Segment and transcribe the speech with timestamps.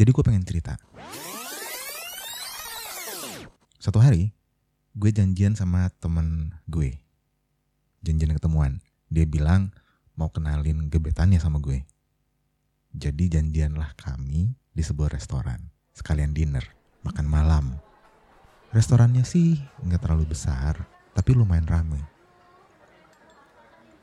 [0.00, 0.80] Jadi gue pengen cerita.
[3.76, 4.32] Satu hari,
[4.96, 6.96] gue janjian sama temen gue.
[8.00, 8.80] Janjian ketemuan.
[9.12, 9.76] Dia bilang
[10.16, 11.84] mau kenalin gebetannya sama gue.
[12.96, 15.68] Jadi janjianlah kami di sebuah restoran.
[15.92, 16.64] Sekalian dinner,
[17.04, 17.76] makan malam.
[18.72, 20.80] Restorannya sih nggak terlalu besar,
[21.12, 22.00] tapi lumayan rame.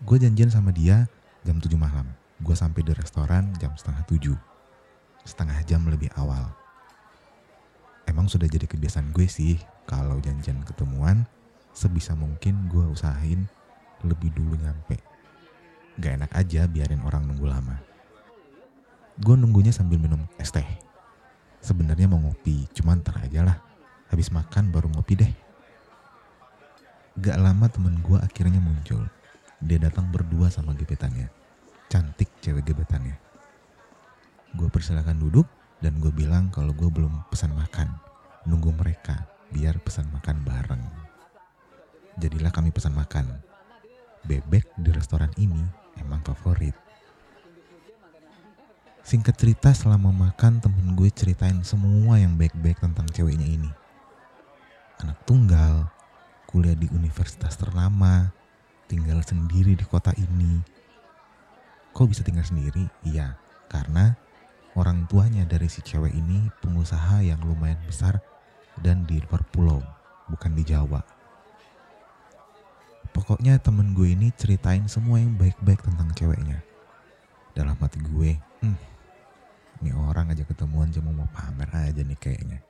[0.05, 1.09] Gue janjian sama dia
[1.41, 2.05] jam 7 malam.
[2.37, 4.56] Gue sampai di restoran jam setengah 7.
[5.27, 6.47] Setengah jam lebih awal.
[8.07, 11.27] Emang sudah jadi kebiasaan gue sih kalau janjian ketemuan
[11.75, 13.43] sebisa mungkin gue usahain
[14.07, 14.95] lebih dulu nyampe.
[15.99, 17.75] Gak enak aja biarin orang nunggu lama.
[19.19, 20.63] Gue nunggunya sambil minum es teh.
[21.59, 23.59] Sebenarnya mau ngopi, cuman ntar aja lah.
[24.07, 25.33] Habis makan baru ngopi deh.
[27.19, 29.03] Gak lama temen gue akhirnya muncul.
[29.59, 31.27] Dia datang berdua sama gebetannya.
[31.91, 33.26] Cantik cewek gebetannya.
[34.57, 35.45] Gue persilakan duduk
[35.85, 37.93] dan gue bilang kalau gue belum pesan makan.
[38.49, 40.83] Nunggu mereka biar pesan makan bareng.
[42.17, 43.37] Jadilah kami pesan makan.
[44.25, 45.61] Bebek di restoran ini
[46.01, 46.73] emang favorit.
[49.05, 53.71] Singkat cerita selama makan temen gue ceritain semua yang baik-baik tentang ceweknya ini.
[54.99, 55.87] Anak tunggal,
[56.49, 58.33] kuliah di universitas ternama,
[58.89, 60.59] tinggal sendiri di kota ini.
[61.95, 62.83] Kok bisa tinggal sendiri?
[63.07, 63.39] Iya,
[63.71, 64.17] karena
[64.77, 68.21] orang tuanya dari si cewek ini pengusaha yang lumayan besar
[68.77, 69.81] dan di luar pulau,
[70.29, 71.01] bukan di Jawa.
[73.09, 76.61] Pokoknya temen gue ini ceritain semua yang baik-baik tentang ceweknya.
[77.57, 78.77] Dalam hati gue, hmm,
[79.81, 82.61] ini orang aja ketemuan cuma mau pamer aja nih kayaknya.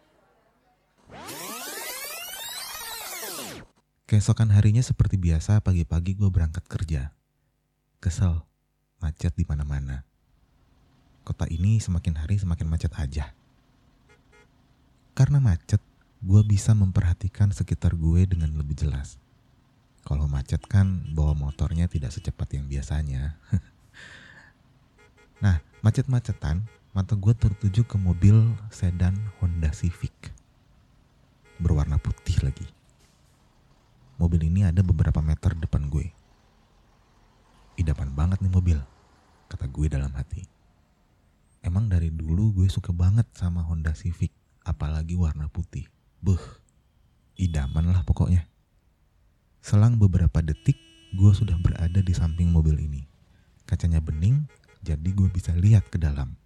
[4.07, 7.11] Keesokan harinya seperti biasa pagi-pagi gue berangkat kerja.
[7.99, 8.39] Kesel,
[9.03, 10.07] macet di mana-mana.
[11.27, 13.35] Kota ini semakin hari semakin macet aja.
[15.11, 15.83] Karena macet,
[16.23, 19.19] gue bisa memperhatikan sekitar gue dengan lebih jelas.
[20.07, 23.35] Kalau macet kan bawa motornya tidak secepat yang biasanya.
[25.43, 26.63] nah, macet-macetan,
[26.95, 30.31] mata gue tertuju ke mobil sedan Honda Civic.
[31.59, 32.71] Berwarna putih lagi.
[34.15, 36.07] Mobil ini ada beberapa meter depan gue.
[37.75, 38.79] Idaman banget nih mobil,
[39.51, 40.55] kata gue dalam hati.
[41.67, 44.31] Emang dari dulu gue suka banget sama Honda Civic,
[44.63, 45.83] apalagi warna putih.
[46.23, 46.39] Buh,
[47.35, 48.47] idaman lah pokoknya.
[49.59, 50.79] Selang beberapa detik,
[51.11, 53.03] gue sudah berada di samping mobil ini.
[53.67, 54.47] Kacanya bening,
[54.79, 56.39] jadi gue bisa lihat ke dalam.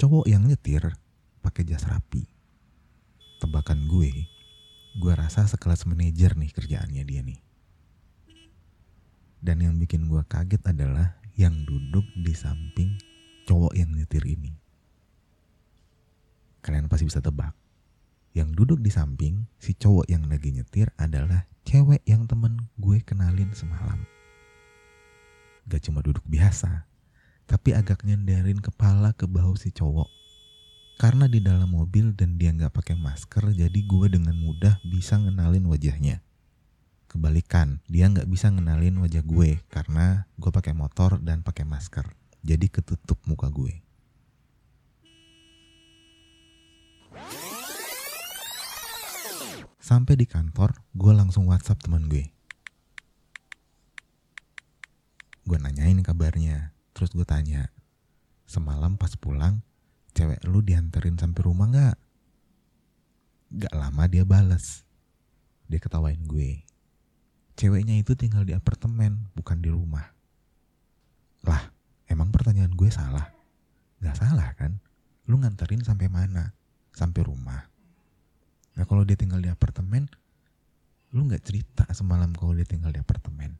[0.00, 0.80] Cowok yang nyetir
[1.44, 2.24] pakai jas rapi.
[3.36, 4.32] Tebakan gue,
[4.96, 7.40] gue rasa sekelas manajer nih kerjaannya dia nih.
[9.44, 13.11] Dan yang bikin gue kaget adalah yang duduk di samping
[13.44, 14.54] cowok yang nyetir ini.
[16.62, 17.54] Kalian pasti bisa tebak.
[18.32, 23.50] Yang duduk di samping si cowok yang lagi nyetir adalah cewek yang temen gue kenalin
[23.52, 24.00] semalam.
[25.68, 26.86] Gak cuma duduk biasa,
[27.44, 30.08] tapi agak nyenderin kepala ke bahu si cowok.
[30.96, 35.66] Karena di dalam mobil dan dia nggak pakai masker, jadi gue dengan mudah bisa ngenalin
[35.66, 36.22] wajahnya.
[37.10, 42.21] Kebalikan, dia nggak bisa ngenalin wajah gue karena gue pakai motor dan pakai masker.
[42.42, 43.82] Jadi ketutup muka gue.
[49.82, 52.30] Sampai di kantor, gue langsung WhatsApp teman gue.
[55.42, 57.66] Gue nanyain kabarnya, terus gue tanya,
[58.46, 59.58] semalam pas pulang,
[60.14, 61.96] cewek lu dianterin sampai rumah gak?
[63.58, 64.86] Gak lama dia bales.
[65.66, 66.62] Dia ketawain gue.
[67.58, 70.14] Ceweknya itu tinggal di apartemen, bukan di rumah.
[71.42, 71.71] Lah,
[72.42, 73.30] pertanyaan gue salah?
[74.02, 74.82] Gak salah kan?
[75.30, 76.50] Lu nganterin sampai mana?
[76.90, 77.70] Sampai rumah.
[78.74, 80.10] Nah kalau dia tinggal di apartemen,
[81.14, 83.54] lu nggak cerita semalam kalau dia tinggal di apartemen.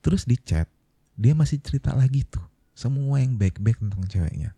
[0.00, 0.64] Terus di chat,
[1.12, 2.40] dia masih cerita lagi tuh
[2.72, 4.56] semua yang baik-baik tentang ceweknya.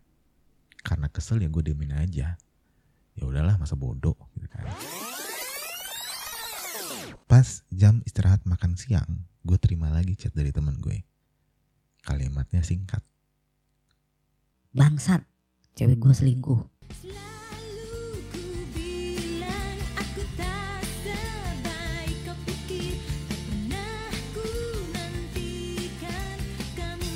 [0.87, 2.39] Karena kesel ya gue diemin aja.
[3.11, 4.71] Ya udahlah masa bodoh gitu kan.
[7.27, 11.10] Pas jam istirahat makan siang, gue terima lagi chat dari temen gue.
[12.01, 13.05] Kalimatnya singkat.
[14.73, 15.21] Bangsat,
[15.77, 16.61] cewek gue selingkuh.
[16.97, 18.41] Selalu ku
[18.73, 22.97] bilang aku tak sebaik kau pikir
[23.29, 24.49] Tak pernah ku
[24.97, 26.37] nantikan
[26.73, 27.13] kamu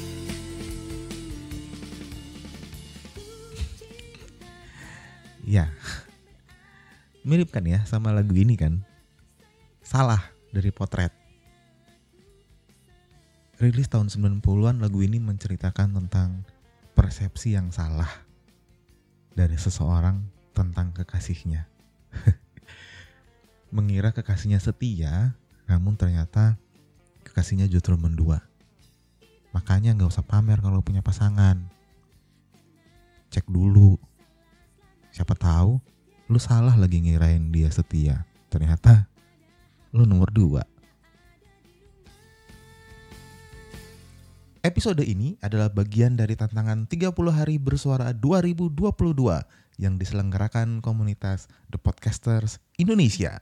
[5.49, 5.73] Ya,
[7.25, 8.85] mirip kan ya sama lagu ini kan?
[9.81, 10.21] Salah
[10.53, 11.24] dari potret.
[13.55, 16.43] Rilis tahun 90-an lagu ini menceritakan tentang
[16.91, 18.11] persepsi yang salah
[19.31, 20.19] dari seseorang
[20.51, 21.63] tentang kekasihnya.
[23.75, 25.39] Mengira kekasihnya setia,
[25.71, 26.59] namun ternyata
[27.23, 28.43] kekasihnya justru mendua.
[29.55, 31.55] Makanya nggak usah pamer kalau punya pasangan.
[33.31, 33.95] Cek dulu.
[35.15, 35.79] Siapa tahu
[36.27, 38.27] lu salah lagi ngirain dia setia.
[38.51, 39.07] Ternyata
[39.95, 40.74] lu nomor dua.
[44.65, 48.73] Episode ini adalah bagian dari tantangan 30 hari bersuara 2022
[49.77, 53.37] yang diselenggarakan komunitas The Podcasters Indonesia.